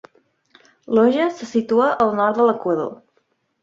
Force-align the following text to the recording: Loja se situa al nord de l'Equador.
Loja 0.99 1.29
se 1.37 1.47
situa 1.51 1.93
al 2.09 2.19
nord 2.23 2.43
de 2.43 2.51
l'Equador. 2.53 2.95